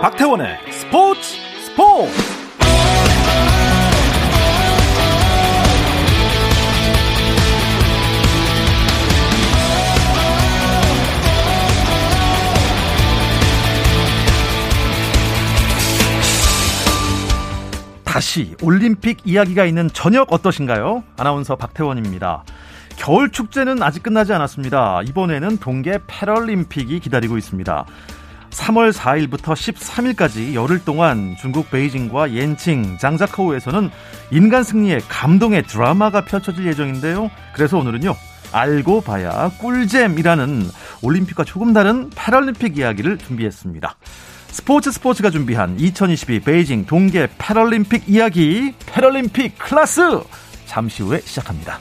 [0.00, 1.20] 박태원의 스포츠
[1.66, 2.12] 스포츠
[18.04, 21.02] 다시 올림픽 이야기가 있는 저녁 어떠신가요?
[21.16, 22.44] 아나운서 박태원입니다.
[22.96, 25.02] 겨울 축제는 아직 끝나지 않았습니다.
[25.02, 27.84] 이번에는 동계 패럴림픽이 기다리고 있습니다.
[28.58, 33.90] 3월 4일부터 13일까지 열흘 동안 중국 베이징과 옌칭, 장자커우에서는
[34.30, 37.30] 인간 승리의 감동의 드라마가 펼쳐질 예정인데요.
[37.54, 38.14] 그래서 오늘은요.
[38.50, 40.70] 알고 봐야 꿀잼이라는
[41.02, 43.94] 올림픽과 조금 다른 패럴림픽 이야기를 준비했습니다.
[44.48, 50.20] 스포츠 스포츠가 준비한 2022 베이징 동계 패럴림픽 이야기 패럴림픽 클래스
[50.64, 51.78] 잠시 후에 시작합니다.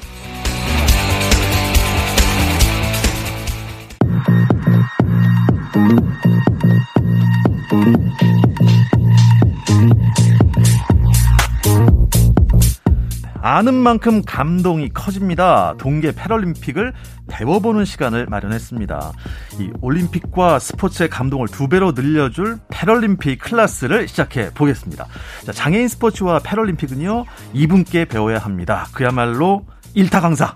[13.47, 15.73] 아는 만큼 감동이 커집니다.
[15.77, 16.91] 동계 패럴림픽을
[17.29, 19.13] 배워보는 시간을 마련했습니다.
[19.59, 25.05] 이 올림픽과 스포츠의 감동을 두 배로 늘려줄 패럴림픽 클래스를 시작해 보겠습니다.
[25.45, 28.87] 자, 장애인 스포츠와 패럴림픽은요, 이분께 배워야 합니다.
[28.91, 30.53] 그야말로 일타 강사.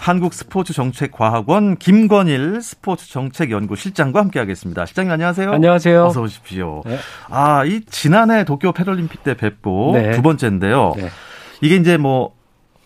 [0.00, 4.86] 한국스포츠정책과학원 김권일 스포츠정책연구실장과 함께하겠습니다.
[4.86, 5.52] 실장님 안녕하세요.
[5.52, 6.04] 안녕하세요.
[6.06, 6.82] 어서 오십시오.
[6.86, 6.96] 네.
[7.28, 10.12] 아, 이 지난해 도쿄 패럴림픽 때 뵙고 네.
[10.12, 10.94] 두 번째인데요.
[10.96, 11.08] 네.
[11.60, 12.34] 이게 이제 뭐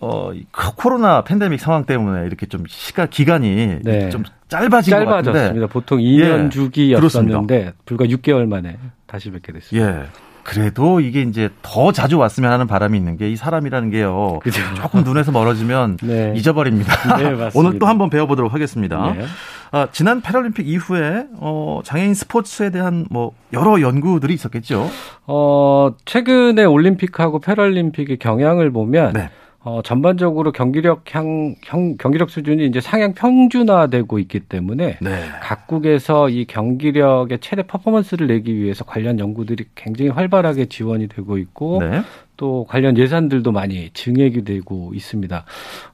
[0.00, 0.32] 어,
[0.76, 4.10] 코로나 팬데믹 상황 때문에 이렇게 좀 시간 기간이 네.
[4.10, 5.66] 좀 짧아진 짧아졌습니다.
[5.68, 6.48] 보통 2년 예.
[6.50, 7.72] 주기였었는데 그렇습니다.
[7.86, 10.02] 불과 6개월 만에 다시 뵙게 됐습니다.
[10.02, 10.06] 예.
[10.44, 14.38] 그래도 이게 이제 더 자주 왔으면 하는 바람이 있는 게 이 사람이라는 게요.
[14.42, 14.60] 그죠.
[14.76, 16.32] 조금 눈에서 멀어지면 네.
[16.36, 17.16] 잊어버립니다.
[17.16, 19.12] 네, 오늘 또 한번 배워보도록 하겠습니다.
[19.16, 19.24] 네.
[19.72, 24.88] 아, 지난 패럴림픽 이후에 어, 장애인 스포츠에 대한 뭐 여러 연구들이 있었겠죠.
[25.26, 29.30] 어, 최근에 올림픽하고 패럴림픽의 경향을 보면 네.
[29.64, 35.23] 어, 전반적으로 경기력 향, 형, 경기력 수준이 이제 상향 평준화되고 있기 때문에 네.
[35.42, 42.02] 각국에서 이 경기력의 최대 퍼포먼스를 내기 위해서 관련 연구들이 굉장히 활발하게 지원이 되고 있고 네.
[42.36, 45.45] 또 관련 예산들도 많이 증액이 되고 있습니다.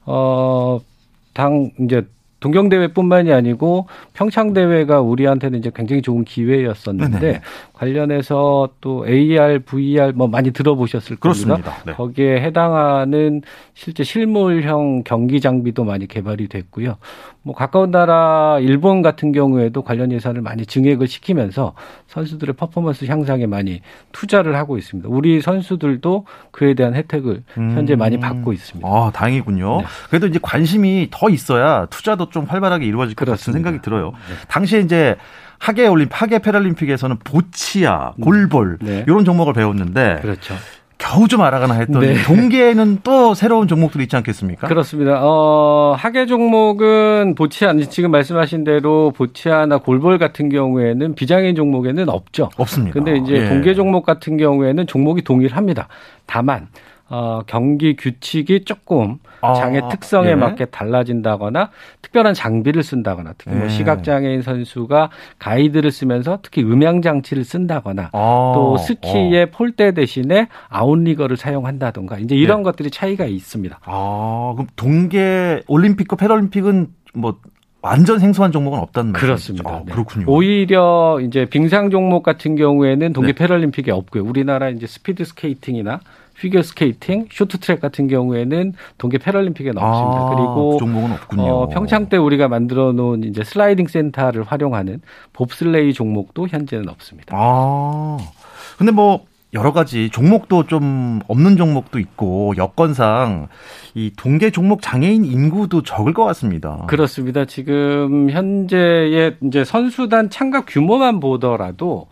[0.05, 0.81] 어,
[1.33, 2.05] 당 이제
[2.41, 7.41] 동경 대회뿐만이 아니고 평창 대회가 우리한테는 이제 굉장히 좋은 기회였었는데 네네.
[7.73, 11.75] 관련해서 또 AR, VR 뭐 많이 들어보셨을 겁니다.
[11.85, 11.93] 네.
[11.93, 13.43] 거기에 해당하는
[13.75, 16.97] 실제 실물형 경기 장비도 많이 개발이 됐고요.
[17.43, 21.73] 뭐 가까운 나라 일본 같은 경우에도 관련 예산을 많이 증액을 시키면서
[22.07, 23.81] 선수들의 퍼포먼스 향상에 많이
[24.11, 25.09] 투자를 하고 있습니다.
[25.09, 27.71] 우리 선수들도 그에 대한 혜택을 음.
[27.71, 28.87] 현재 많이 받고 있습니다.
[28.87, 29.77] 아, 다행이군요.
[29.77, 29.85] 네.
[30.09, 33.41] 그래도 이제 관심이 더 있어야 투자도 좀 활발하게 이루어질 것 그렇습니다.
[33.41, 34.11] 같은 생각이 들어요.
[34.11, 34.47] 네.
[34.47, 35.15] 당시에 이제
[35.59, 39.03] 하계 올림픽, 하계 패럴림픽에서는 보치아, 골볼 네.
[39.07, 40.55] 이런 종목을 배웠는데 그렇죠.
[40.97, 42.23] 겨우 좀 알아가나 했더니 네.
[42.23, 44.67] 동계에는 또 새로운 종목들이 있지 않겠습니까?
[44.67, 45.19] 그렇습니다.
[45.23, 52.51] 어, 하계 종목은 보치아 지금 말씀하신 대로 보치아나 골볼 같은 경우에는 비장애인 종목에는 없죠.
[52.55, 52.93] 없습니다.
[52.93, 53.49] 근데 이제 예.
[53.49, 55.87] 동계 종목 같은 경우에는 종목이 동일합니다.
[56.27, 56.67] 다만
[57.11, 60.35] 어, 경기 규칙이 조금 아, 장애 특성에 예.
[60.35, 61.69] 맞게 달라진다거나
[62.01, 63.69] 특별한 장비를 쓴다거나 특히 뭐 예.
[63.69, 69.47] 시각장애인 선수가 가이드를 쓰면서 특히 음향 장치를 쓴다거나 아, 또 스키의 어.
[69.51, 72.63] 폴대 대신에 outrigger를 사용한다던가 이제 이런 예.
[72.63, 73.79] 것들이 차이가 있습니다.
[73.83, 77.39] 아, 그럼 동계 올림픽과 패럴림픽은 뭐
[77.81, 79.25] 완전 생소한 종목은 없다는 말이죠.
[79.25, 79.69] 그렇습니다.
[79.69, 79.91] 아, 네.
[79.91, 80.25] 그렇군요.
[80.27, 83.37] 오히려 이제 빙상 종목 같은 경우에는 동계 네.
[83.37, 84.23] 패럴림픽이 없고요.
[84.23, 85.99] 우리나라 이제 스피드 스케이팅이나
[86.41, 90.21] 피겨 스케이팅, 쇼트트랙 같은 경우에는 동계 패럴림픽에 나왔습니다.
[90.21, 91.43] 아, 그리고 그 종목은 없군요.
[91.43, 95.01] 어, 평창 때 우리가 만들어 놓은 이제 슬라이딩 센터를 활용하는
[95.33, 97.35] 봅슬레이 종목도 현재는 없습니다.
[97.37, 98.17] 아.
[98.79, 99.21] 근데 뭐
[99.53, 103.47] 여러 가지 종목도 좀 없는 종목도 있고 여건상
[103.93, 106.85] 이 동계 종목 장애인 인구도 적을 것 같습니다.
[106.87, 107.45] 그렇습니다.
[107.45, 112.07] 지금 현재의 이제 선수단 참가 규모만 보더라도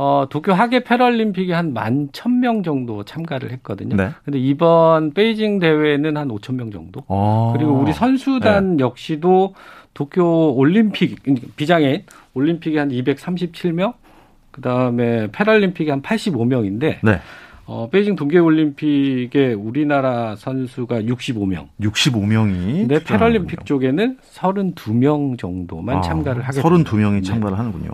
[0.00, 3.96] 어, 도쿄 하계 패럴림픽에 한 만 천 명 정도 참가를 했거든요.
[3.96, 4.10] 네.
[4.24, 7.02] 근데 이번 베이징 대회는 한 오천 명 정도.
[7.08, 7.52] 아.
[7.54, 8.82] 그리고 우리 선수단 네.
[8.84, 9.54] 역시도
[9.92, 11.18] 도쿄 올림픽
[11.56, 13.92] 비장애인 올림픽에 한 237명,
[14.52, 17.20] 그다음에 패럴림픽에 한 85명인데 네.
[17.66, 21.68] 어, 베이징 동계올림픽에 우리나라 선수가 65명.
[21.80, 22.88] 65명이.
[22.88, 27.20] 네, 패럴림픽 쪽에는 32명 정도만 아, 참가를 하게 32명이 네.
[27.22, 27.90] 참가를 하는군요.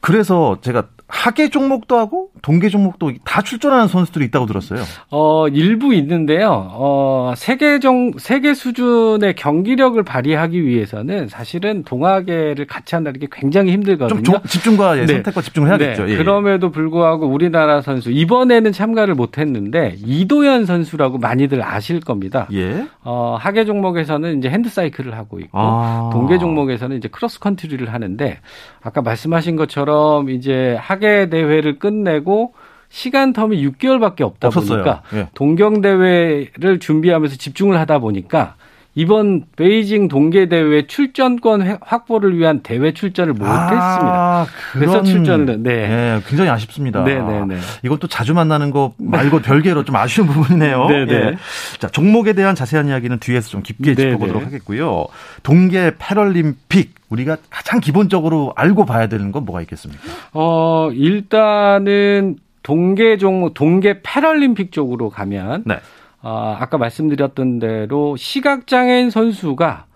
[0.00, 4.80] 그래서 제가 하계 종목도 하고 동계 종목도 다 출전하는 선수들이 있다고 들었어요.
[5.10, 6.68] 어, 일부 있는데요.
[6.70, 14.22] 어, 세계 정 세계 수준의 경기력을 발휘하기 위해서는 사실은 동아계를 같이 한다는 게 굉장히 힘들거든요.
[14.22, 15.14] 좀 집중과 예, 네.
[15.14, 16.06] 선택과 집중을 해야겠죠.
[16.06, 16.12] 네.
[16.12, 16.16] 예.
[16.16, 22.46] 그럼에도 불구하고 우리나라 선수 이번에는 참가를 못 했는데 이도현 선수라고 많이들 아실 겁니다.
[22.52, 22.86] 예.
[23.02, 26.10] 어, 하계 종목에서는 이제 핸드 사이클을 하고 있고 아.
[26.12, 28.38] 동계 종목에서는 이제 크로스 컨트리를 하는데
[28.80, 32.54] 아까 말씀하신 것처럼 이제 하계 대회를 끝내고
[32.88, 34.82] 시간 텀이 6개월밖에 없다 없었어요.
[34.82, 35.28] 보니까 예.
[35.34, 38.56] 동경 대회를 준비하면서 집중을 하다 보니까
[38.94, 44.42] 이번 베이징 동계 대회 출전권 확보를 위한 대회 출전을 못했습니다.
[44.42, 45.88] 아, 그래서 출전을 네.
[45.88, 46.20] 네.
[46.26, 47.04] 굉장히 아쉽습니다.
[47.04, 47.56] 네, 네, 네.
[48.00, 50.86] 또 자주 만나는 거 말고 별개로 좀 아쉬운 부분이네요.
[50.86, 51.14] 네, 네.
[51.14, 51.36] 예.
[51.78, 54.46] 자 종목에 대한 자세한 이야기는 뒤에서 좀 깊게 네, 짚어보도록 네.
[54.46, 55.06] 하겠고요.
[55.42, 60.02] 동계 패럴림픽 우리가 가장 기본적으로 알고 봐야 되는 건 뭐가 있겠습니까?
[60.32, 65.62] 어 일단은 동계 종 동계 패럴림픽 쪽으로 가면.
[65.66, 65.78] 네.
[66.22, 69.86] 아, 아까 말씀드렸던 대로 시각장애인 선수가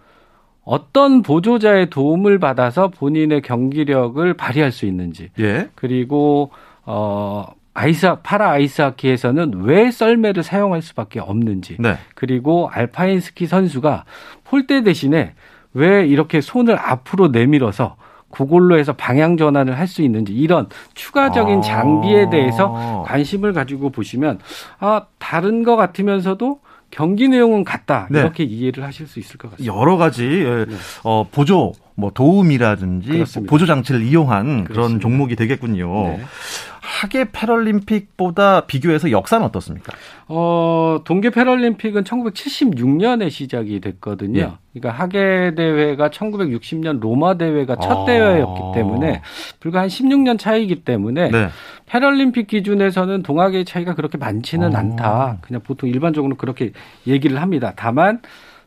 [0.64, 5.30] 어떤 보조자의 도움을 받아서 본인의 경기력을 발휘할 수 있는지.
[5.38, 5.68] 예.
[5.74, 6.50] 그리고
[6.86, 11.76] 어 아이스 파라 아이스하키에서는 왜 썰매를 사용할 수밖에 없는지.
[11.78, 11.98] 네.
[12.14, 14.04] 그리고 알파인 스키 선수가
[14.44, 15.34] 폴대 대신에
[15.74, 17.96] 왜 이렇게 손을 앞으로 내밀어서
[18.34, 21.60] 그걸로 해서 방향 전환을 할 수 있는지 이런 추가적인 아.
[21.62, 24.40] 장비에 대해서 관심을 가지고 보시면
[24.80, 26.58] 아 다른 것 같으면서도
[26.90, 28.20] 경기 내용은 같다 네.
[28.20, 29.74] 이렇게 이해를 하실 수 있을 것 같습니다.
[29.74, 30.74] 여러 가지 예, 네.
[31.04, 33.50] 어, 보조 뭐 도움이라든지 그렇습니다.
[33.50, 34.72] 보조 장치를 이용한 그렇습니다.
[34.72, 35.86] 그런 종목이 되겠군요.
[36.08, 36.20] 네.
[36.80, 39.92] 하계 패럴림픽보다 비교해서 역사는 어떻습니까?
[40.28, 44.38] 어, 동계 패럴림픽은 1976년에 시작이 됐거든요.
[44.40, 44.50] 예.
[44.74, 48.04] 그러니까 하계 대회가 1960년 로마 대회가 첫 아.
[48.04, 49.22] 대회였기 때문에
[49.60, 51.48] 불과 한 16년 차이기 때문에 네.
[51.86, 54.78] 패럴림픽 기준에서는 동아계의 차이가 그렇게 많지는 아.
[54.80, 55.38] 않다.
[55.40, 56.72] 그냥 보통 일반적으로 그렇게
[57.06, 57.72] 얘기를 합니다.
[57.76, 58.20] 다만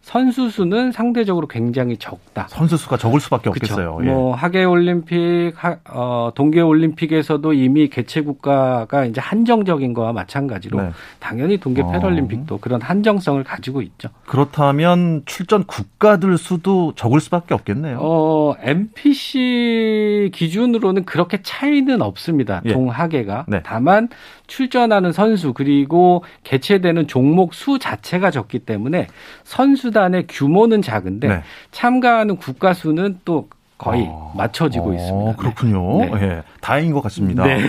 [0.08, 2.48] 선수 수는 상대적으로 굉장히 적다.
[2.48, 3.74] 선수 수가 적을 수밖에 그쵸?
[3.74, 4.00] 없겠어요.
[4.04, 4.06] 예.
[4.06, 5.52] 뭐 하계 올림픽,
[5.90, 10.92] 어, 동계 올림픽에서도 이미 개최 국가가 이제 한정적인 거와 마찬가지로 네.
[11.20, 11.92] 당연히 동계 어.
[11.92, 14.08] 패럴림픽도 그런 한정성을 가지고 있죠.
[14.26, 17.98] 그렇다면 출전 국가들 수도 적을 수밖에 없겠네요.
[18.00, 22.62] 어, MPC 기준으로는 그렇게 차이는 없습니다.
[22.64, 22.72] 예.
[22.72, 23.44] 동하계가.
[23.50, 23.60] 네.
[23.62, 24.08] 다만
[24.48, 29.08] 출전하는 선수 그리고 개최되는 종목 수 자체가 적기 때문에
[29.44, 31.44] 선수단의 규모는 작은데 네.
[31.72, 35.36] 참가하는 국가 수는 또 거의 어, 맞춰지고 어, 있습니다.
[35.36, 36.00] 그렇군요.
[36.00, 36.20] 네.
[36.20, 36.44] 네.
[36.62, 37.46] 다행인 것 같습니다.
[37.46, 37.60] 네.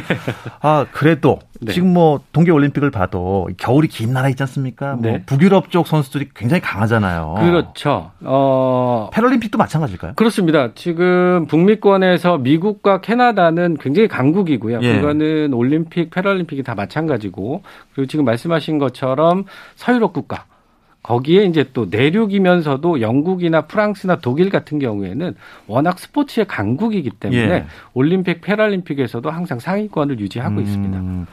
[0.60, 1.72] 아 그래도 네.
[1.72, 4.94] 지금 뭐 동계 올림픽을 봐도 겨울이 긴 나라 있지 않습니까?
[4.94, 5.22] 뭐 네.
[5.26, 7.34] 북유럽 쪽 선수들이 굉장히 강하잖아요.
[7.40, 8.10] 그렇죠.
[8.22, 9.10] 어...
[9.12, 10.14] 패럴림픽도 마찬가지일까요?
[10.14, 10.70] 그렇습니다.
[10.74, 14.80] 지금 북미권에서 미국과 캐나다는 굉장히 강국이고요.
[14.82, 14.96] 예.
[14.96, 17.62] 그거는 올림픽, 패럴림픽이 다 마찬가지고
[17.94, 19.44] 그리고 지금 말씀하신 것처럼
[19.76, 20.46] 서유럽 국가
[21.08, 25.34] 거기에 이제 또 내륙이면서도 영국이나 프랑스나 독일 같은 경우에는
[25.66, 27.64] 워낙 스포츠의 강국이기 때문에 예.
[27.94, 31.26] 올림픽, 패럴림픽에서도 항상 상위권을 유지하고 음, 있습니다.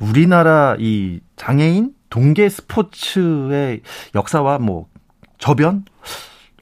[0.00, 3.82] 우리나라 이 장애인 동계 스포츠의
[4.14, 4.86] 역사와 뭐
[5.36, 5.84] 저변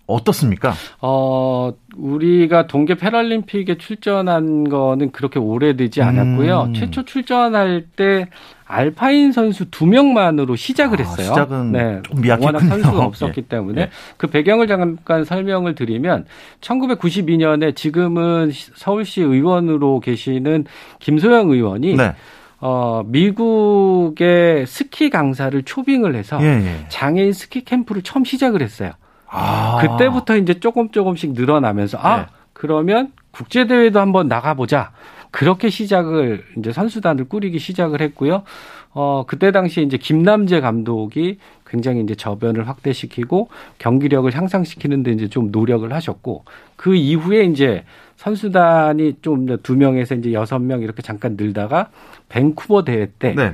[0.09, 0.73] 어떻습니까?
[1.03, 6.63] 어, 우리가 동계 패럴림픽에 출전한 거는 그렇게 오래되지 않았고요.
[6.63, 6.75] 음.
[6.75, 8.29] 최초 출전할 때
[8.65, 11.31] 알파인 선수 두 명만으로 시작을 아, 했어요.
[11.31, 12.01] 아, 시작은 네.
[12.41, 13.49] 워낙 선수가 없었기 예.
[13.49, 13.91] 때문에 예.
[14.17, 16.25] 그 배경을 잠깐 설명을 드리면
[16.63, 20.65] 1992년에 지금은 서울시 의원으로 계시는
[21.01, 22.15] 김소영 의원이 네.
[22.61, 26.87] 어, 미국의 스키 강사를 초빙을 해서 예, 예.
[26.89, 28.93] 장애인 스키 캠프를 처음 시작을 했어요.
[29.31, 29.79] 아.
[29.81, 32.27] 그때부터 이제 조금 조금씩 늘어나면서 아, 네.
[32.53, 34.91] 그러면 국제 대회도 한번 나가 보자.
[35.31, 38.45] 그렇게 시작을 이제 선수단을 꾸리기 시작을 했고요.
[38.93, 45.51] 어, 그때 당시에 이제 김남재 감독이 굉장히 이제 저변을 확대시키고 경기력을 향상시키는 데 이제 좀
[45.51, 46.45] 노력을 하셨고
[46.77, 47.85] 그 이후에 이제
[48.17, 51.91] 선수단이 좀 두 명에서 이제 여섯 명 이렇게 잠깐 늘다가
[52.31, 53.53] 밴쿠버 대회 때 네.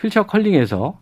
[0.00, 0.98] 휠체어 컬링에서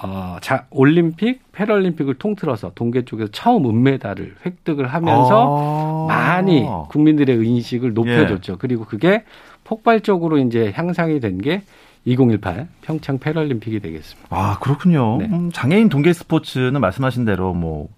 [0.00, 7.94] 어, 자, 올림픽, 패럴림픽을 통틀어서 동계 쪽에서 처음 은메달을 획득을 하면서 아~ 많이 국민들의 인식을
[7.94, 8.52] 높여줬죠.
[8.52, 8.56] 예.
[8.58, 9.24] 그리고 그게
[9.64, 11.62] 폭발적으로 이제 향상이 된 게
[12.04, 14.28] 2018 평창 패럴림픽이 되겠습니다.
[14.30, 15.18] 아, 그렇군요.
[15.18, 15.26] 네.
[15.26, 17.88] 음, 장애인 동계 스포츠는 말씀하신 대로 뭐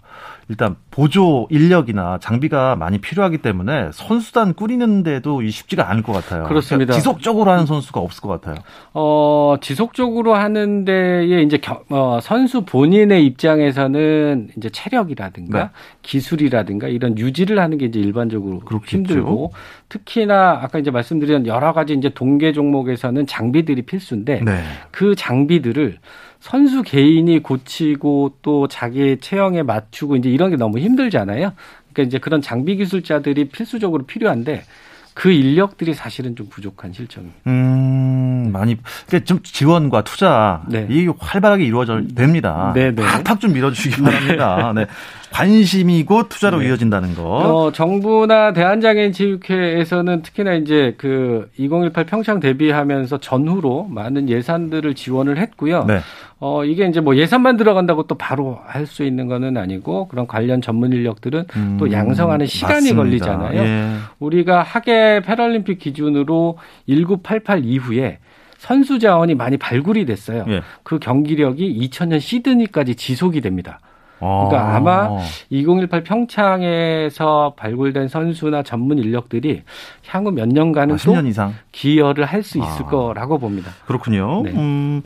[0.50, 6.42] 일단 보조 인력이나 장비가 많이 필요하기 때문에 선수단 꾸리는데도 쉽지가 않을 것 같아요.
[6.42, 6.86] 그렇습니다.
[6.86, 8.56] 그러니까 지속적으로 하는 선수가 없을 것 같아요.
[8.92, 15.70] 어, 지속적으로 하는 데에 이제 겨, 어, 선수 본인의 입장에서는 이제 체력이라든가 네.
[16.02, 18.96] 기술이라든가 이런 유지를 하는 게 이제 일반적으로 그렇겠죠.
[18.96, 19.52] 힘들고
[19.88, 24.62] 특히나 아까 이제 말씀드린 여러 가지 이제 동계 종목에서는 장비들이 필수인데 네.
[24.90, 25.98] 그 장비들을
[26.40, 31.52] 선수 개인이 고치고 또 자기 체형에 맞추고 이제 이런 게 너무 힘들잖아요.
[31.92, 34.64] 그러니까 이제 그런 장비 기술자들이 필수적으로 필요한데
[35.12, 37.38] 그 인력들이 사실은 좀 부족한 실정입니다.
[37.46, 40.86] 음, 많이 그러니까 좀 지원과 투자 네.
[40.88, 42.72] 이 활발하게 이루어져 됩니다.
[42.74, 43.02] 네, 네.
[43.02, 44.72] 팍팍 좀 밀어주시기 바랍니다.
[44.74, 44.86] 네.
[45.32, 46.68] 관심이고 투자로 네.
[46.68, 47.22] 이어진다는 거.
[47.22, 55.84] 어, 정부나 대한장애인체육회에서는 특히나 이제 그 2018 평창 대비하면서 전후로 많은 예산들을 지원을 했고요.
[55.86, 56.00] 네.
[56.40, 60.60] 어, 이게 이제 뭐 예산만 들어간다고 또 바로 할 수 있는 거는 아니고 그런 관련
[60.60, 62.96] 전문 인력들은 음, 또 양성하는 시간이 맞습니다.
[62.96, 63.60] 걸리잖아요.
[63.62, 63.90] 예.
[64.18, 66.58] 우리가 하계 패럴림픽 기준으로
[66.88, 68.18] 1988 이후에
[68.58, 70.44] 선수 자원이 많이 발굴이 됐어요.
[70.48, 70.62] 예.
[70.82, 73.78] 그 경기력이 2000년 시드니까지 지속이 됩니다.
[74.20, 74.76] 그러니까 아.
[74.76, 75.08] 아마
[75.48, 79.62] 2018 평창에서 발굴된 선수나 전문 인력들이
[80.08, 82.86] 향후 몇 년간은 아, 10년 이상 기여를 할 수 있을 아.
[82.86, 83.70] 거라고 봅니다.
[83.86, 84.42] 그렇군요.
[84.44, 84.52] 네.
[84.52, 85.02] 음,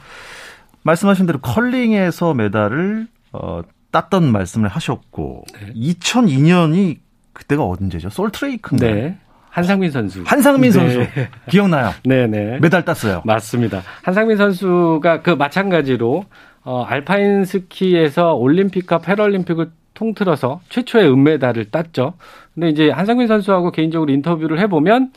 [0.82, 5.72] 말씀하신 대로 컬링에서 메달을 어, 땄던 말씀을 하셨고 네.
[5.74, 6.98] 2002년이
[7.32, 8.10] 그때가 언제죠?
[8.10, 8.94] 솔트레이크인가요?
[8.94, 9.18] 네.
[9.50, 10.22] 한상민 선수.
[10.26, 10.78] 한상민 네.
[10.78, 11.06] 선수.
[11.48, 11.90] 기억나요?
[12.04, 12.26] 네네.
[12.26, 12.58] 네.
[12.60, 13.22] 메달 땄어요.
[13.24, 13.82] 맞습니다.
[14.02, 16.24] 한상민 선수가 그 마찬가지로
[16.64, 22.14] 어, 알파인 스키에서 올림픽과 패럴림픽을 통틀어서 최초의 은메달을 땄죠.
[22.54, 25.12] 근데 이제 한상민 선수하고 개인적으로 인터뷰를 해보면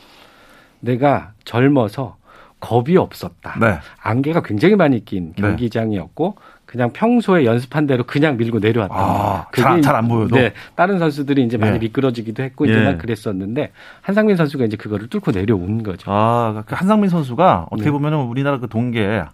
[0.80, 2.16] 내가 젊어서
[2.60, 3.56] 겁이 없었다.
[3.60, 3.78] 네.
[4.02, 5.42] 안개가 굉장히 많이 낀 네.
[5.42, 6.36] 경기장이었고
[6.66, 8.94] 그냥 평소에 연습한 대로 그냥 밀고 내려왔다.
[8.94, 9.46] 아,
[9.80, 10.36] 잘안 보여도.
[10.36, 11.78] 네, 다른 선수들이 이제 많이 네.
[11.78, 12.72] 미끄러지기도 했고 예.
[12.72, 16.10] 이제만 그랬었는데 한상민 선수가 이제 그거를 뚫고 내려온 거죠.
[16.12, 17.92] 아, 그 한상민 선수가 어떻게 네.
[17.92, 19.24] 보면은 우리나라 그 동계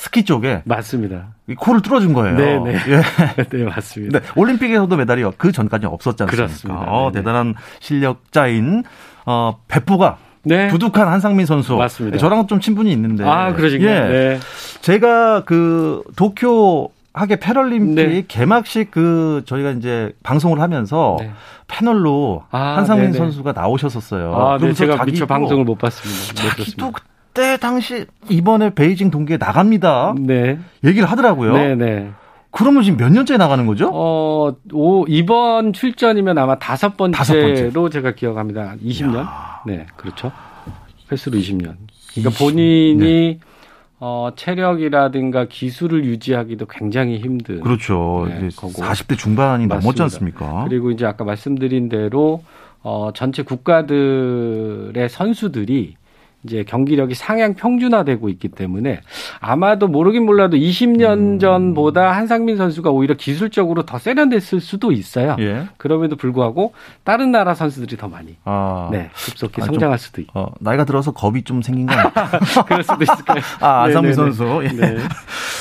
[0.00, 1.34] 스키 쪽에 맞습니다.
[1.46, 2.34] 이 코를 뚫어준 거예요.
[2.34, 3.44] 네, 네, 예.
[3.52, 4.18] 네, 맞습니다.
[4.18, 6.46] 네, 올림픽에서도 메달이 그 전까지 없었지 않습니까?
[6.46, 6.90] 그렇습니다.
[6.90, 7.20] 어, 네, 네.
[7.20, 8.84] 대단한 실력자인
[9.26, 10.68] 어, 백부가 네.
[10.68, 11.76] 두둑한 한상민 선수.
[11.76, 12.16] 맞습니다.
[12.16, 13.24] 저랑은 좀 친분이 있는데.
[13.24, 14.06] 아, 그러신가요?
[14.06, 14.08] 예.
[14.08, 14.38] 네.
[14.80, 18.24] 제가 그 도쿄 하게 패럴림픽 네.
[18.26, 21.30] 개막식 그 저희가 이제 방송을 하면서 네.
[21.66, 23.18] 패널로 아, 한상민 네네.
[23.18, 24.34] 선수가 나오셨었어요.
[24.34, 26.48] 아, 네, 제가 미처 방송을 못 봤습니다.
[26.48, 26.90] 자기도
[27.32, 30.14] 그때 당시 이번에 베이징 동계에 나갑니다.
[30.18, 30.58] 네.
[30.84, 31.52] 얘기를 하더라고요.
[31.52, 31.74] 네네.
[31.74, 32.10] 네.
[32.50, 33.90] 그러면 지금 몇 년째 나가는 거죠?
[33.92, 37.90] 어, 오, 이번 출전이면 아마 다섯 번째로 다섯 번째.
[37.92, 38.74] 제가 기억합니다.
[38.84, 39.18] 20년?
[39.18, 39.60] 야.
[39.64, 40.32] 네, 그렇죠.
[41.10, 41.76] 횟수로 20년.
[42.12, 43.38] 그러니까 20, 본인이 네.
[44.00, 47.60] 어, 체력이라든가 기술을 유지하기도 굉장히 힘든.
[47.60, 48.26] 그렇죠.
[48.28, 48.72] 네, 거고.
[48.82, 49.76] 40대 중반이 맞습니다.
[49.76, 50.64] 넘었지 않습니까?
[50.68, 52.42] 그리고 이제 아까 말씀드린 대로
[52.82, 55.99] 어, 전체 국가들의 선수들이
[56.44, 59.00] 이제 경기력이 상향 평준화되고 있기 때문에
[59.40, 61.38] 아마도 모르긴 몰라도 20년 음.
[61.38, 65.36] 전보다 한상민 선수가 오히려 기술적으로 더 세련됐을 수도 있어요.
[65.38, 65.68] 예.
[65.76, 66.72] 그럼에도 불구하고
[67.04, 68.88] 다른 나라 선수들이 더 많이 아.
[68.90, 70.38] 네, 급속히 아, 성장할 좀, 수도 있고.
[70.38, 72.10] 어, 나이가 들어서 겁이 좀 생긴 거 아니에요?
[72.66, 73.40] 그럴 수도 있을까요?
[73.60, 74.60] 아, 한상민 선수.
[74.64, 74.68] 예.
[74.68, 74.96] 네.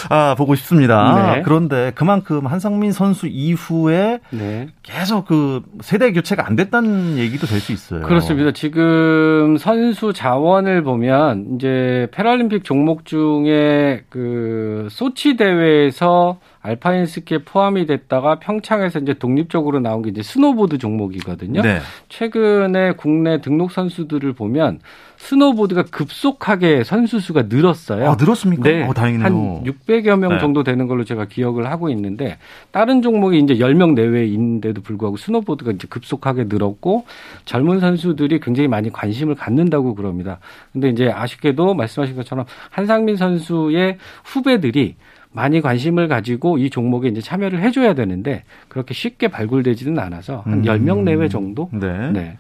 [0.10, 1.34] 아, 보고 싶습니다.
[1.36, 1.42] 네.
[1.44, 4.68] 그런데 그만큼 한상민 선수 이후에 네.
[4.84, 8.04] 계속 그 세대 교체가 안 됐다는 얘기도 될 수 있어요.
[8.04, 8.52] 그렇습니다.
[8.54, 17.86] 지금 선수 자원 시간을 보면 이제 패럴림픽 종목 중에 그 소치 대회에서 알파인 스키에 포함이
[17.86, 21.62] 됐다가 평창에서 이제 독립적으로 나온 게 이제 스노보드 종목이거든요.
[21.62, 21.80] 네.
[22.10, 24.80] 최근에 국내 등록 선수들을 보면
[25.16, 28.10] 스노보드가 급속하게 선수 수가 늘었어요.
[28.10, 28.64] 아, 늘었습니까?
[28.64, 28.86] 네.
[28.86, 29.26] 어, 다행이네요.
[29.26, 30.40] 한 600여 명 네.
[30.40, 32.38] 정도 되는 걸로 제가 기억을 하고 있는데
[32.72, 37.06] 다른 종목이 이제 10명 내외인데도 불구하고 스노보드가 이제 급속하게 늘었고
[37.46, 40.40] 젊은 선수들이 굉장히 많이 관심을 갖는다고 그럽니다.
[40.74, 44.96] 근데 이제 아쉽게도 말씀하신 것처럼 한상민 선수의 후배들이
[45.32, 50.64] 많이 관심을 가지고 이 종목에 이제 참여를 해줘야 되는데 그렇게 쉽게 발굴되지는 않아서 한 음.
[50.64, 51.70] 10명 내외 정도?
[51.72, 52.12] 네.
[52.12, 52.38] 네.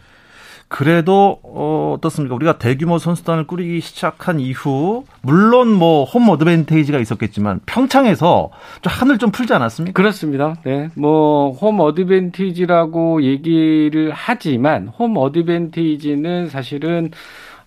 [0.71, 2.35] 그래도 어, 어떻습니까?
[2.35, 8.51] 우리가 대규모 선수단을 꾸리기 시작한 이후 물론 뭐 홈 어드밴테이지가 있었겠지만 평창에서
[8.83, 9.93] 좀 한을 좀 풀지 않았습니까?
[9.99, 10.55] 그렇습니다.
[10.63, 10.89] 네.
[10.95, 17.09] 뭐 홈 어드밴티지라고 얘기를 하지만 홈 어드밴티지는 사실은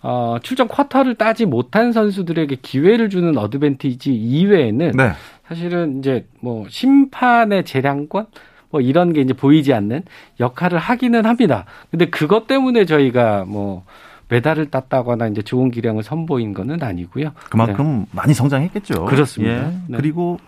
[0.03, 5.13] 어, 출전 쿼터를 따지 못한 선수들에게 기회를 주는 어드밴티지 이외에는 네.
[5.47, 8.27] 사실은 이제 뭐 심판의 재량권
[8.71, 10.03] 뭐 이런 게 이제 보이지 않는
[10.41, 11.67] 역할을 하기는 합니다.
[11.91, 13.85] 근데 그것 때문에 저희가 뭐
[14.29, 17.33] 메달을 땄다거나 이제 좋은 기량을 선보인 거는 아니고요.
[17.51, 18.07] 그만큼 네.
[18.13, 19.05] 많이 성장했겠죠.
[19.05, 19.67] 그렇습니다.
[19.67, 19.73] 예.
[19.89, 19.97] 네.
[19.99, 20.39] 그리고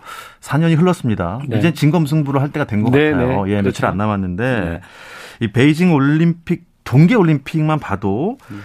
[0.41, 1.39] 4년이 흘렀습니다.
[1.47, 1.59] 네.
[1.59, 3.45] 이제 진검승부를 할 때가 된것 네, 같아요.
[3.45, 3.51] 네.
[3.51, 3.63] 예, 그렇죠.
[3.63, 4.81] 며칠 안 남았는데 네.
[5.41, 8.61] 이 베이징 올림픽 동계 올림픽만 봐도 음.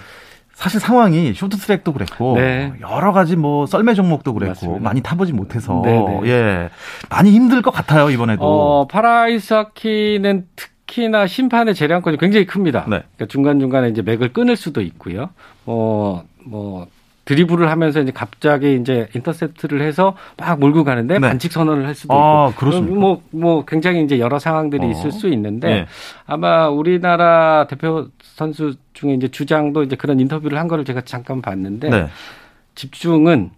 [0.61, 2.75] 사실 상황이 쇼트트랙도 그랬고 네.
[2.83, 4.83] 여러 가지 뭐 썰매 종목도 그랬고 맞습니다.
[4.83, 6.21] 많이 타보지 못해서 네네.
[6.27, 6.69] 예
[7.09, 8.43] 많이 힘들 것 같아요 이번에도.
[8.45, 12.81] 어, 파라아이스 하키는 특히나 심판의 재량권이 굉장히 큽니다.
[12.81, 12.99] 네.
[13.17, 15.31] 그러니까 중간 중간에 이제 맥을 끊을 수도 있고요.
[15.65, 16.87] 뭐뭐 뭐
[17.25, 21.29] 드리블을 하면서 이제 갑자기 이제 인터셉트를 해서 막 몰고 가는데 네.
[21.29, 22.99] 반칙 선언을 할 수도 아, 있고 그렇습니까?
[22.99, 24.91] 뭐, 뭐 굉장히 이제 여러 상황들이 어.
[24.91, 25.87] 있을 수 있는데 네.
[26.27, 31.91] 아마 우리나라 대표 선수 중에 이제 주장도 이제 그런 인터뷰를 한 거를 제가 잠깐 봤는데
[31.91, 32.07] 네.
[32.75, 33.51] 집중은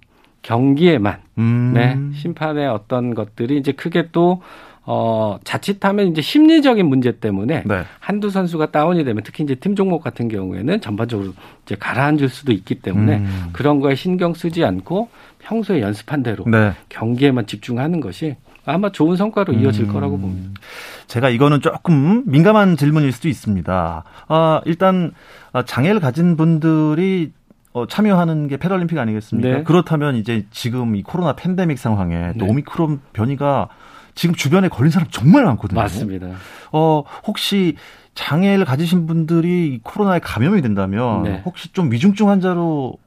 [0.42, 1.73] 경기에만 음.
[1.75, 4.42] 네, 심판의 어떤 것들이 이제 크게 또
[4.85, 7.85] 어, 자칫하면 이제 심리적인 문제 때문에 네.
[8.01, 11.33] 한두 선수가 다운이 되면 특히 이제 팀 종목 같은 경우에는 전반적으로
[11.65, 13.49] 이제 가라앉을 수도 있기 때문에 음.
[13.53, 15.09] 그런 거에 신경 쓰지 않고
[15.39, 16.73] 평소에 연습한 대로 네.
[16.89, 19.93] 경기에만 집중하는 것이 아마 좋은 성과로 이어질 음.
[19.93, 20.61] 거라고 봅니다.
[21.07, 24.05] 제가 이거는 조금 민감한 질문일 수도 있습니다.
[24.29, 25.12] 아, 일단
[25.53, 27.33] 아, 장애를 가진 분들이
[27.73, 29.49] 어, 참여하는 게 패럴림픽 아니겠습니까?
[29.49, 29.62] 네.
[29.62, 32.51] 그렇다면 이제 지금 이 코로나 팬데믹 상황에 또 네.
[32.51, 33.69] 오미크론 변이가
[34.14, 35.81] 지금 주변에 걸린 사람 정말 많거든요.
[35.81, 36.28] 맞습니다.
[36.73, 37.76] 어, 혹시
[38.14, 41.42] 장애를 가지신 분들이 코로나에 감염이 된다면 네.
[41.45, 42.99] 혹시 좀 위중증 환자로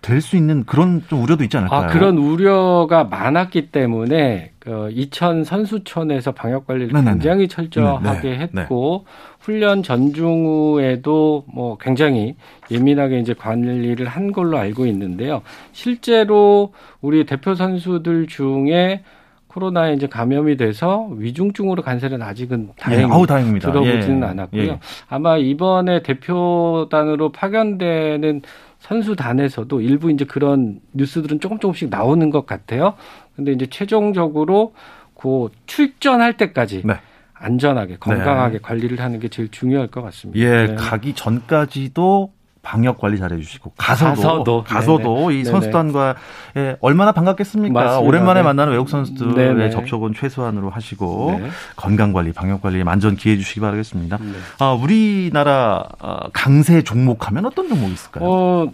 [0.00, 1.84] 될 수 있는 그런 좀 우려도 있지 않을까요?
[1.84, 7.10] 아, 그런 우려가 많았기 때문에 그 이천 선수촌에서 방역 관리를 네네네.
[7.10, 8.48] 굉장히 철저하게 네네.
[8.52, 8.60] 네.
[8.62, 9.06] 했고
[9.40, 12.36] 훈련 전중 후에도 뭐 굉장히
[12.70, 15.40] 예민하게 이제 관리를 한 걸로 알고 있는데요.
[15.72, 19.02] 실제로 우리 대표 선수들 중에
[19.54, 23.70] 코로나에 이제 감염이 돼서 위중증으로 간 사례는 아직은 다행히 예, 아우, 다행입니다.
[23.70, 24.26] 들어보지는 예.
[24.26, 24.62] 않았고요.
[24.62, 24.80] 예.
[25.08, 28.42] 아마 이번에 대표단으로 파견되는
[28.80, 32.94] 선수단에서도 일부 이제 그런 뉴스들은 조금 조금씩 나오는 것 같아요.
[33.36, 34.74] 근데 이제 최종적으로
[35.14, 36.94] 그 출전할 때까지 네.
[37.34, 38.58] 안전하게 건강하게 네.
[38.60, 40.40] 관리를 하는 게 제일 중요할 것 같습니다.
[40.40, 40.74] 예, 네.
[40.74, 42.32] 가기 전까지도
[42.64, 46.16] 방역 관리 잘해 주시고 가서도 가서도, 가서도 이 선수단과
[46.56, 47.72] 예, 얼마나 반갑겠습니까?
[47.72, 48.00] 맞습니다.
[48.00, 48.44] 오랜만에 네.
[48.44, 49.70] 만나는 외국 선수들의 네네.
[49.70, 51.48] 접촉은 최소한으로 하시고 네.
[51.76, 54.16] 건강 관리, 방역 관리에 만전 기해 주시기 바라겠습니다.
[54.16, 54.32] 네.
[54.58, 58.24] 아, 우리나라 아, 강세 종목하면 어떤 종목이 있을까요?
[58.28, 58.70] 어,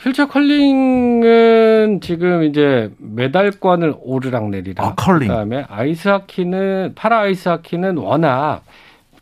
[0.00, 4.86] 휠체어 컬링은 지금 이제 메달권을 오르락 내리락.
[4.86, 5.28] 아, 컬링.
[5.28, 8.62] 그다음에 아이스하키는 파라 아이스하키는 워낙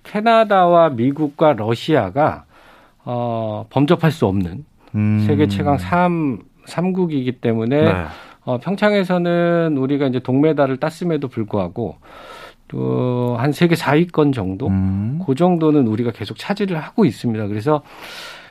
[0.02, 2.43] 캐나다와 미국과 러시아가
[3.04, 5.24] 어, 범접할 수 없는 음.
[5.26, 8.04] 세계 최강 3 3국이기 때문에 네.
[8.44, 11.96] 어, 평창에서는 우리가 이제 동메달을 땄음에도 불구하고
[12.68, 15.20] 또한 세계 4위권 정도 음.
[15.26, 17.46] 그 정도는 우리가 계속 차지를 하고 있습니다.
[17.48, 17.82] 그래서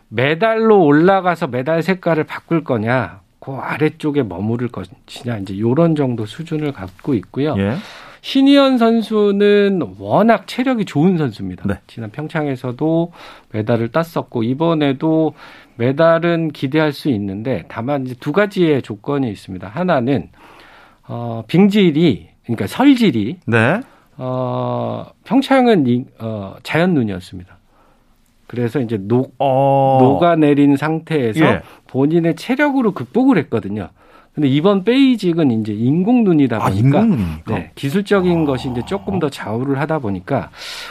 [0.09, 7.13] 메달로 올라가서 메달 색깔을 바꿀 거냐 그 아래쪽에 머무를 것이냐 이제 요런 정도 수준을 갖고
[7.15, 7.55] 있고요.
[7.57, 7.75] 예.
[8.23, 11.67] 신희연 선수는 워낙 체력이 좋은 선수입니다.
[11.67, 11.75] 네.
[11.87, 13.11] 지난 평창에서도
[13.51, 15.33] 메달을 땄었고 이번에도
[15.75, 19.67] 메달은 기대할 수 있는데 다만 이제 두 가지의 조건이 있습니다.
[19.67, 20.29] 하나는
[21.05, 23.81] 어 빙질이 그러니까 설질이 네.
[24.15, 27.57] 어 평창은 이, 어 자연 눈이었습니다.
[28.47, 29.99] 그래서 이제 녹 어...
[30.01, 31.61] 녹아내린 상태에서 예.
[31.87, 33.89] 본인의 체력으로 극복을 했거든요.
[34.33, 38.45] 근데 이번 베이직은 이제 인공 눈이다 아, 보니까 아, 인공 네, 기술적인 아.
[38.45, 40.49] 것이 이제 조금 더 좌우를 하다 보니까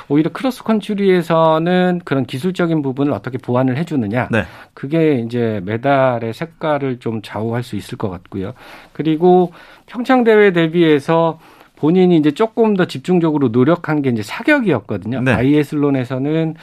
[0.08, 4.44] 오히려 크로스 컨트리에서는 그런 기술적인 부분을 어떻게 보완을 해주느냐 네.
[4.74, 8.54] 그게 이제 메달의 색깔을 좀 좌우할 수 있을 것 같고요.
[8.92, 9.52] 그리고
[9.86, 11.40] 평창 대회 대비해서
[11.74, 15.20] 본인이 이제 조금 더 집중적으로 노력한 게 이제 사격이었거든요.
[15.22, 15.34] 네.
[15.34, 16.54] 바이애슬론에서는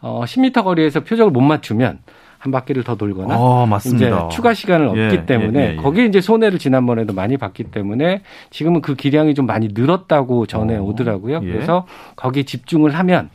[0.00, 2.00] 어 10m 거리에서 표적을 못 맞추면
[2.46, 6.04] 한 바퀴를 더 돌거나 어, 이제 추가 시간을 예, 없기 때문에 예, 예, 예, 거기에
[6.06, 11.40] 이제 손해를 지난번에도 많이 봤기 때문에 지금은 그 기량이 좀 많이 늘었다고 전해 어, 오더라고요.
[11.42, 11.52] 예.
[11.52, 13.30] 그래서 거기 집중을 하면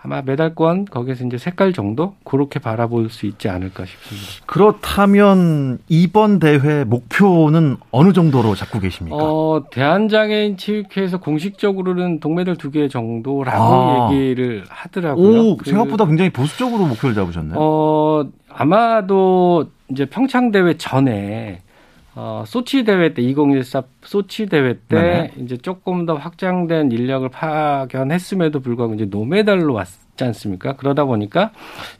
[0.00, 4.28] 아마 메달권 거기에서 이제 색깔 정도 그렇게 바라볼 수 있지 않을까 싶습니다.
[4.46, 9.16] 그렇다면 이번 대회 목표는 어느 정도로 잡고 계십니까?
[9.20, 14.10] 어, 대한장애인 체육회에서 공식적으로는 동메달 두 개 정도라고 아.
[14.12, 15.40] 얘기를 하더라고요.
[15.40, 17.56] 오, 그, 생각보다 굉장히 보수적으로 목표를 잡으셨네요.
[17.58, 18.24] 어,
[18.58, 21.62] 아마도 이제 평창 대회 전에
[22.16, 25.32] 어, 소치 대회 때 2014 소치 대회 때 네네.
[25.36, 30.74] 이제 조금 더 확장된 인력을 파견했음에도 불구하고 이제 노메달로 왔지 않습니까?
[30.74, 31.52] 그러다 보니까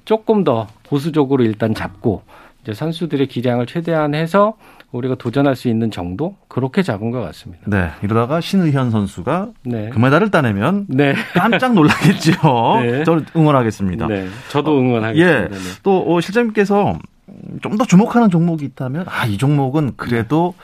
[0.04, 2.22] 조금 더 보수적으로 일단 잡고
[2.62, 4.56] 이제 선수들의 기량을 최대한 해서
[4.92, 7.64] 우리가 도전할 수 있는 정도 그렇게 잡은 것 같습니다.
[7.66, 9.90] 네, 이러다가 신의현 선수가 네.
[9.90, 11.14] 금메달을 따내면 네.
[11.34, 12.32] 깜짝 놀라겠죠.
[12.82, 13.04] 네.
[13.04, 14.06] 저는 응원하겠습니다.
[14.06, 15.40] 네, 저도 응원하겠습니다.
[15.42, 15.56] 예, 네.
[15.82, 16.98] 또 어, 실장님께서
[17.60, 20.54] 좀 더 주목하는 종목이 있다면 아 이 종목은 그래도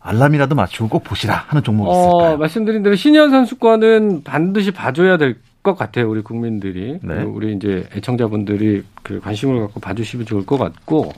[0.00, 2.38] 알람이라도 맞추고 꼭 보시라 하는 종목이 어, 있을까요?
[2.38, 6.08] 말씀드린 대로 신현 선수권은 반드시 봐줘야 될 것 같아요.
[6.08, 7.22] 우리 국민들이 네.
[7.22, 11.12] 우리 이제 애청자분들이 그 관심을 갖고 봐주시면 좋을 것 같고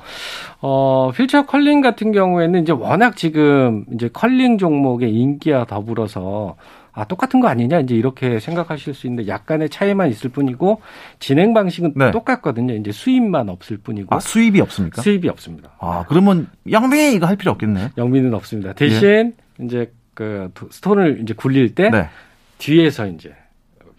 [0.61, 6.57] 어 휠체어 컬링 같은 경우에는 이제 워낙 지금 이제 컬링 종목의 인기와 더불어서
[6.93, 10.81] 아 똑같은 거 아니냐 이제 이렇게 생각하실 수 있는데 약간의 차이만 있을 뿐이고
[11.19, 12.11] 진행 방식은 네.
[12.11, 12.75] 똑같거든요.
[12.75, 14.15] 이제 수입만 없을 뿐이고.
[14.15, 15.01] 아 수입이 없습니까?
[15.03, 15.71] 수입이 없습니다.
[15.79, 17.91] 아 그러면 영미 이거 할 필요 없겠네.
[17.97, 18.73] 영미는 없습니다.
[18.73, 19.65] 대신 예.
[19.65, 22.09] 이제 그 스톤을 이제 굴릴 때 네.
[22.59, 23.35] 뒤에서 이제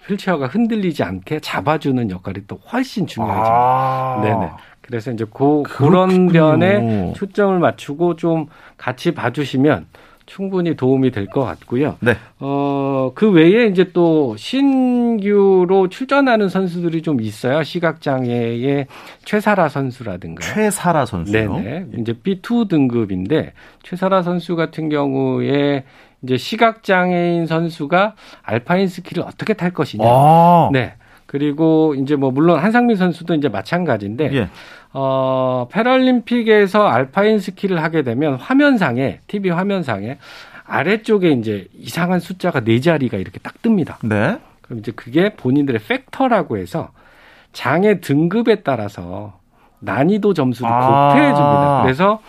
[0.08, 3.52] 휠체어가 흔들리지 않게 잡아주는 역할이 또 훨씬 중요하죠.
[3.52, 4.50] 아~ 네네.
[4.82, 9.86] 그래서 이제 그, 그런 면에 초점을 맞추고 좀 같이 봐주시면
[10.26, 11.98] 충분히 도움이 될 것 같고요.
[12.00, 12.16] 네.
[12.40, 17.64] 어, 그 외에 이제 또 신규로 출전하는 선수들이 좀 있어요.
[17.64, 18.88] 시각장애의
[19.26, 20.42] 최사라 선수라든가.
[20.42, 21.54] 최사라 선수요?
[21.58, 21.86] 네네.
[22.00, 25.84] 이제 B2 등급인데 최사라 선수 같은 경우에
[26.24, 30.04] 이제 시각 장애인 선수가 알파인 스키를 어떻게 탈 것이냐.
[30.06, 30.70] 아.
[30.72, 30.94] 네.
[31.26, 34.50] 그리고 이제 뭐 물론 한상민 선수도 이제 마찬가지인데 예.
[34.92, 40.18] 어 패럴림픽에서 알파인 스키를 하게 되면 화면상에 TV 화면상에
[40.66, 44.06] 아래쪽에 이제 이상한 숫자가 네 자리가 이렇게 딱 뜹니다.
[44.06, 44.40] 네.
[44.62, 46.90] 그럼 이제 그게 본인들의 팩터라고 해서
[47.54, 49.40] 장애 등급에 따라서
[49.80, 51.14] 난이도 점수를 아.
[51.14, 51.82] 곱해 줍니다.
[51.84, 52.22] 그래서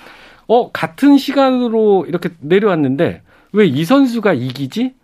[0.47, 3.23] 어 같은 시간으로 이렇게 내려왔는데
[3.53, 4.95] 왜 이 선수가 이기지?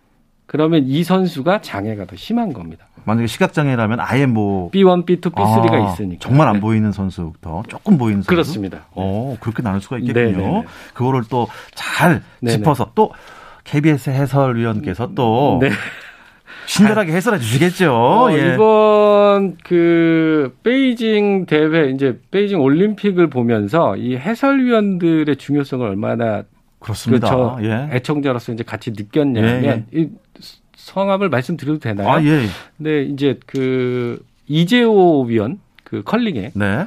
[0.45, 2.87] 그러면 이 선수가 장애가 더 심한 겁니다.
[3.05, 6.59] 만약에 시각장애라면 아예 뭐 B1, B2, B3가 아, 있으니까 정말 안 네.
[6.59, 8.85] 보이는 선수부터 조금 보이는 선수 그렇습니다.
[8.91, 10.37] 어 그렇게 나눌 수가 있겠군요.
[10.37, 10.63] 네네네.
[10.93, 13.11] 그거를 또 잘 짚어서 또
[13.63, 15.69] KBS 해설위원께서 또 네.
[16.67, 17.93] 친절하게 해설해 주시겠죠.
[17.93, 18.53] 어, 예.
[18.55, 26.43] 이번 그 베이징 대회 이제 베이징 올림픽을 보면서 이 해설위원들의 중요성을 얼마나
[26.79, 27.29] 그렇습니다.
[27.29, 27.57] 그렇죠.
[27.63, 27.89] 예.
[27.95, 29.85] 애청자로서 이제 같이 느꼈냐면 예, 예.
[29.91, 30.09] 이
[30.75, 32.09] 성함을 말씀드려도 되나요?
[32.09, 32.45] 아, 예.
[32.77, 36.85] 네, 이제 그 이재호 위원 그 컬링에 네.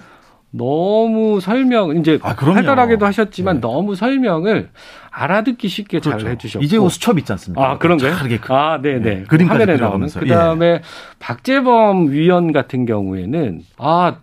[0.51, 3.61] 너무 설명 이제 아, 활달하게도 하셨지만 네.
[3.63, 4.69] 너무 설명을
[5.11, 6.19] 알아듣기 쉽게 그렇죠.
[6.19, 7.71] 잘 해주셨고 이재호 수첩 있지 않습니까?
[7.71, 8.15] 아 그런가요?
[8.49, 9.23] 아 네네 네.
[9.25, 10.81] 그림 화면에 나오는 그 다음에 예.
[11.19, 14.17] 박재범 위원 같은 경우에는 아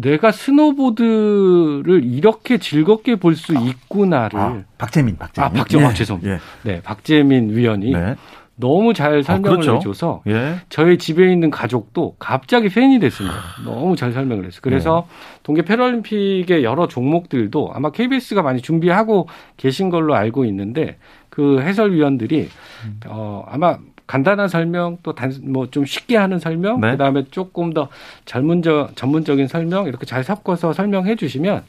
[0.00, 5.90] 내가 스노보드를 이렇게 즐겁게 볼 수 있구나를 아, 박재민 박재민 아 박재민 예.
[5.90, 6.38] 아, 죄송 예.
[6.62, 8.14] 네 박재민 위원이 네.
[8.56, 9.76] 너무 잘 아, 설명을 아, 그렇죠.
[9.76, 10.56] 해줘서 예.
[10.68, 13.36] 저희 집에 있는 가족도 갑자기 팬이 됐습니다.
[13.64, 14.60] 너무 잘 설명을 했어요.
[14.62, 15.40] 그래서 네.
[15.42, 22.48] 동계 패럴림픽의 여러 종목들도 아마 KBS가 많이 준비하고 계신 걸로 알고 있는데 그 해설위원들이
[22.84, 23.00] 음.
[23.08, 26.92] 어 아마 간단한 설명 또 단 뭐 좀 쉽게 하는 설명 네.
[26.92, 27.88] 그다음에 조금 더
[28.26, 31.62] 전문적 전문적인 설명 이렇게 잘 섞어서 설명해 주시면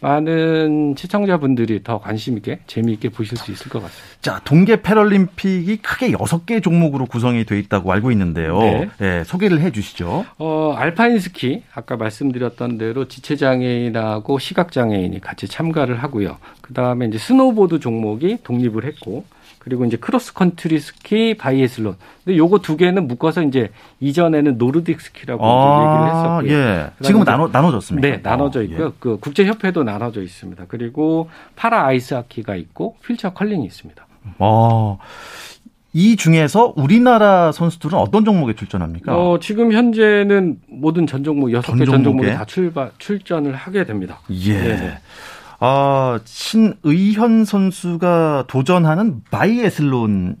[0.00, 4.08] 많은 시청자분들이 더 관심 있게 재미있게 보실 수 있을 것 같습니다.
[4.22, 8.58] 자, 동계 패럴림픽이 크게 여섯 개 종목으로 구성이 돼 있다고 알고 있는데요.
[8.60, 8.90] 네.
[8.98, 10.24] 네 소개를 해 주시죠.
[10.38, 16.38] 어, 알파인 스키 아까 말씀드렸던 대로 지체 장애인하고 시각 장애인이 같이 참가를 하고요.
[16.62, 19.24] 그다음에 이제 스노보드 종목이 독립을 했고
[19.60, 21.94] 그리고 이제 크로스 컨트리 스키, 바이애슬론.
[22.24, 23.70] 근데 요거 두 개는 묶어서 이제
[24.00, 26.52] 이전에는 노르딕 스키라고 아, 얘기를 했었고요.
[26.52, 26.90] 예.
[27.02, 28.08] 지금은 나눠 나눠졌습니다.
[28.08, 28.86] 네, 나눠져 어, 있고요.
[28.86, 28.90] 예.
[28.98, 30.64] 그 국제 협회도 나눠져 있습니다.
[30.66, 34.06] 그리고 파라 아이스 하키가 있고 휠체어 컬링이 있습니다.
[34.38, 34.98] 어.
[35.92, 39.14] 이 중에서 우리나라 선수들은 어떤 종목에 출전합니까?
[39.14, 44.20] 어, 지금 현재는 모든 전 종목 여섯 개 전 종목에 다 출발 출전을 하게 됩니다.
[44.30, 44.54] 예.
[44.56, 44.98] 네네.
[45.60, 50.36] 아, 신의현 선수가 도전하는 바이애슬론은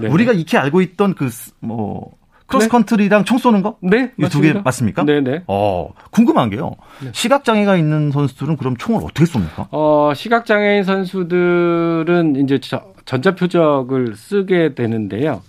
[0.00, 0.08] 네.
[0.08, 1.28] 우리가 익히 알고 있던 그
[1.60, 2.12] 뭐
[2.46, 3.24] 크로스컨트리랑 네.
[3.24, 3.76] 총 쏘는 거?
[3.80, 4.12] 네.
[4.30, 5.04] 두개 맞습니까?
[5.04, 5.20] 네네.
[5.30, 5.42] 네.
[5.46, 6.72] 어, 궁금한 게요.
[7.02, 7.10] 네.
[7.12, 9.66] 시각 장애가 있는 선수들은 그럼 총을 어떻게 쏩니까?
[9.70, 12.60] 어, 시각 장애인 선수들은 이제
[13.04, 15.42] 전자 표적을 쓰게 되는데요.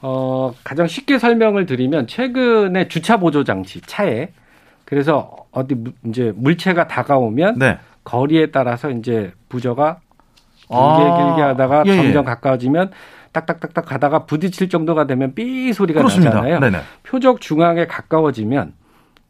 [0.00, 4.28] 어, 가장 쉽게 설명을 드리면 최근에 주차 보조 장치 차에
[4.84, 5.76] 그래서 어디
[6.06, 7.78] 이제 물체가 다가오면 네.
[8.04, 9.98] 거리에 따라서 이제 부저가
[10.68, 11.26] 길게 아.
[11.26, 11.96] 길게 하다가 예, 예.
[11.96, 12.90] 점점 가까워지면
[13.32, 16.34] 딱딱딱딱 가다가 부딪힐 정도가 되면 삐 소리가 그렇습니다.
[16.36, 16.60] 나잖아요.
[16.60, 16.78] 네네.
[17.02, 18.74] 표적 중앙에 가까워지면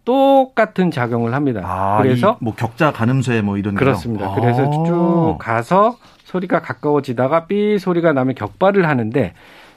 [0.04, 1.62] 똑같은 작용을 합니다.
[1.64, 4.28] 아, 그래서 뭐 격자 가늠쇠 뭐 이런 그렇습니다.
[4.28, 4.34] 거.
[4.34, 9.32] 그래서 쭉 가서 소리가 가까워지다가 삐 소리가 나면 격발을 하는데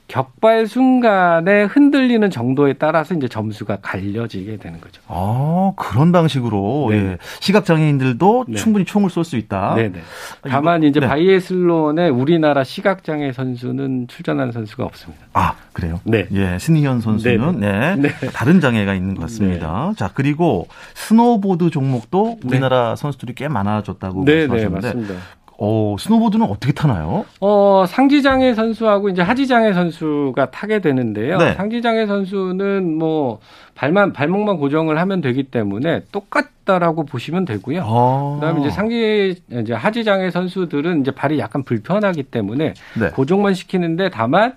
[0.08, 5.02] 격발 순간에 흔들리는 정도에 따라서 이제 점수가 갈려지게 되는 거죠.
[5.08, 6.96] 아, 그런 방식으로 네.
[6.98, 7.17] 예.
[7.41, 8.56] 시각 장애인들도 네.
[8.56, 9.76] 충분히 총을 쏠 수 있다.
[9.76, 10.00] 네, 네.
[10.48, 11.08] 다만 이제 네.
[11.08, 15.26] 바이애슬론에 우리나라 시각 장애 선수는 출전한 선수가 없습니다.
[15.34, 16.00] 아, 그래요?
[16.06, 16.28] 네.
[16.32, 18.10] 예, 신의현 선수는 네, 네.
[18.10, 18.28] 네.
[18.32, 19.89] 다른 장애가 있는 것 같습니다.
[19.89, 19.96] 네.
[19.98, 25.26] 자, 그리고 스노보드 종목도 우리나라 선수들이 꽤 많아졌다고 네, 말씀하셨는데 네, 맞습니다.
[25.60, 27.26] 어, 스노보드는 어떻게 타나요?
[27.41, 31.38] 어, 상지장애 선수하고 이제 하지장애 선수가 타게 되는데요.
[31.38, 31.54] 네.
[31.56, 33.39] 상지장애 선수는 뭐
[33.74, 37.82] 발만 발목만 고정을 하면 되기 때문에 똑같다라고 보시면 되고요.
[37.84, 38.38] 아.
[38.39, 43.10] 그다음에 이제 상지 이제 하지장애 선수들은 이제 발이 약간 불편하기 때문에 네.
[43.10, 44.54] 고정만 시키는데 다만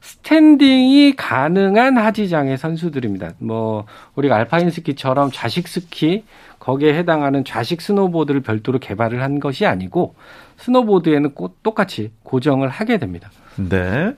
[0.00, 3.32] 스탠딩이 가능한 하지장애 선수들입니다.
[3.38, 6.24] 뭐 우리가 알파인 스키처럼 좌식 스키
[6.58, 10.14] 거기에 해당하는 좌식 스노보드를 별도로 개발을 한 것이 아니고
[10.58, 13.30] 스노보드에는 꼭 똑같이 고정을 하게 됩니다.
[13.56, 14.14] 네.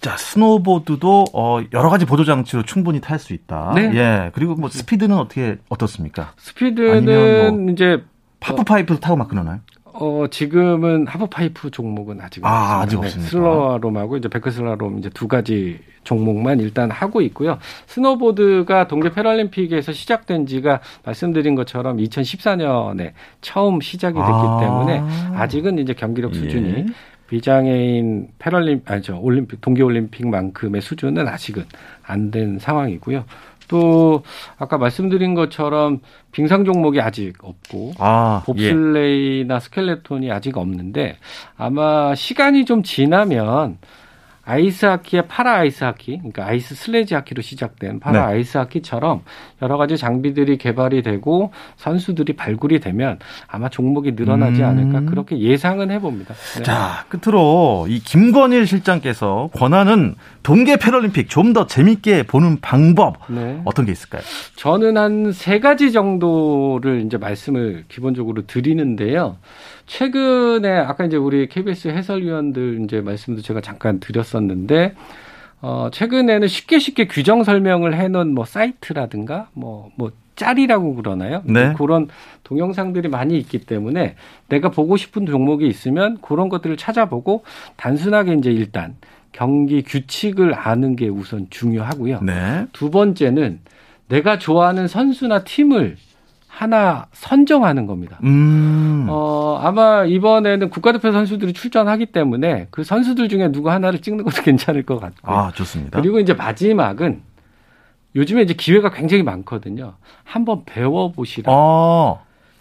[0.00, 3.72] 자, 스노보드도 어 여러 가지 보조 장치로 충분히 탈 수 있다.
[3.74, 3.92] 네.
[3.94, 4.30] 예.
[4.34, 6.32] 그리고 뭐 스피드는 어떻게 어떻습니까?
[6.38, 8.02] 스피드는 뭐 이제
[8.40, 9.60] 하프 파이프 타고 막 그러나요?
[9.94, 13.30] 어, 지금은 하프파이프 종목은 아직 아, 아직 네, 없습니다.
[13.30, 17.58] 슬랄롬하고 이제 뱅크드 슬랄롬 이제 두 가지 종목만 일단 하고 있고요.
[17.86, 24.58] 스노보드가 동계 패럴림픽에서 시작된 지가 말씀드린 것처럼 2014년에 처음 시작이 됐기 아.
[24.60, 25.02] 때문에
[25.36, 26.86] 아직은 이제 경기력 수준이 예.
[27.28, 31.64] 비장애인 패럴림 아니죠 올림픽 동계 올림픽만큼의 수준은 아직은
[32.04, 33.24] 안 된 상황이고요.
[33.72, 34.22] 또
[34.58, 39.60] 아까 말씀드린 것처럼 빙상 종목이 아직 없고 아, 봅슬레이나 예.
[39.60, 41.16] 스켈레톤이 아직 없는데
[41.56, 43.78] 아마 시간이 좀 지나면
[44.44, 48.32] 아이스하키의 파라 아이스하키, 그러니까 아이스 슬레지 하키로 시작된 파라 네.
[48.34, 49.22] 아이스하키처럼
[49.62, 54.66] 여러 가지 장비들이 개발이 되고 선수들이 발굴이 되면 아마 종목이 늘어나지 음.
[54.66, 56.34] 않을까 그렇게 예상은 해봅니다.
[56.56, 56.62] 네.
[56.64, 63.60] 자 끝으로 이 김건일 실장께서 권하는 동계 패럴림픽 좀 더 재밌게 보는 방법 네.
[63.66, 64.22] 어떤 게 있을까요?
[64.56, 69.36] 저는 한 세 가지 정도를 이제 말씀을 기본적으로 드리는데요.
[69.86, 74.94] 최근에 아까 이제 우리 KBS 해설위원들 이제 말씀도 제가 잠깐 드렸었는데
[75.60, 81.42] 어 최근에는 쉽게 쉽게 규정 설명을 해놓은 뭐 사이트라든가 뭐뭐 뭐 짤이라고 그러나요?
[81.44, 81.74] 네.
[81.76, 82.08] 그런
[82.44, 84.16] 동영상들이 많이 있기 때문에
[84.48, 87.44] 내가 보고 싶은 종목이 있으면 그런 것들을 찾아보고
[87.76, 88.96] 단순하게 이제 일단
[89.30, 92.20] 경기 규칙을 아는 게 우선 중요하고요.
[92.22, 92.66] 네.
[92.72, 93.60] 두 번째는
[94.08, 95.96] 내가 좋아하는 선수나 팀을
[96.54, 98.18] 하나 선정하는 겁니다.
[98.24, 99.06] 음.
[99.08, 104.82] 어, 아마 이번에는 국가대표 선수들이 출전하기 때문에 그 선수들 중에 누구 하나를 찍는 것도 괜찮을
[104.82, 105.32] 것 같고.
[105.32, 105.98] 아, 좋습니다.
[105.98, 107.22] 그리고 이제 마지막은
[108.14, 109.94] 요즘에 이제 기회가 굉장히 많거든요.
[110.24, 111.50] 한번 배워보시라.
[111.50, 112.16] 아,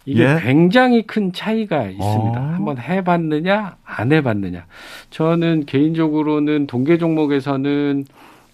[0.05, 0.39] 이게 예?
[0.41, 2.39] 굉장히 큰 차이가 있습니다.
[2.39, 2.53] 아.
[2.53, 4.67] 한번 해봤느냐, 안 해봤느냐.
[5.09, 8.05] 저는 개인적으로는 동계 종목에서는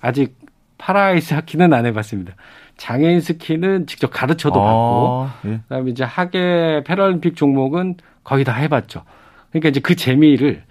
[0.01, 0.35] 아직
[0.79, 2.33] 파라아이스 하키는 안 해봤습니다.
[2.77, 5.59] 장애인 스키는 직접 가르쳐도 아, 받고, 예.
[5.63, 9.03] 그다음에 이제 하계 패럴림픽 종목은 거의 다 해봤죠.
[9.49, 10.63] 그러니까 이제 그 재미를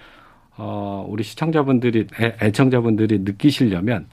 [0.59, 4.07] 어, 우리 시청자분들이, 애, 청자분들이 느끼시려면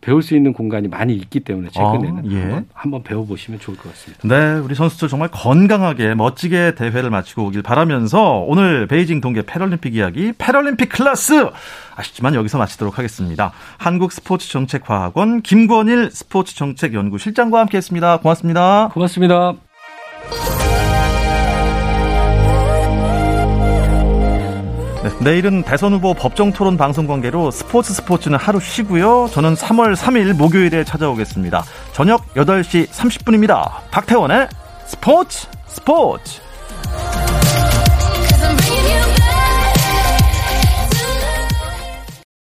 [0.00, 2.40] 배울 수 있는 공간이 많이 있기 때문에 최근에는 아, 예.
[2.40, 4.28] 한번, 한번 배워보시면 좋을 것 같습니다.
[4.28, 10.32] 네, 우리 선수들 정말 건강하게 멋지게 대회를 마치고 오길 바라면서 오늘 베이징 동계 패럴림픽 이야기
[10.38, 11.48] 패럴림픽 클래스
[11.96, 13.52] 아쉽지만 여기서 마치도록 하겠습니다.
[13.78, 18.18] 한국스포츠정책과학원 김권일 스포츠정책연구실장과 함께했습니다.
[18.18, 18.90] 고맙습니다.
[18.94, 19.54] 고맙습니다.
[25.20, 29.28] 내일은 대선 후보 법정 토론 방송 관계로 스포츠 스포츠는 하루 쉬고요.
[29.32, 31.64] 저는 3월 3일 목요일에 찾아오겠습니다.
[31.92, 33.68] 저녁 8시 30분입니다.
[33.90, 34.48] 박태원의
[34.86, 36.40] 스포츠 스포츠!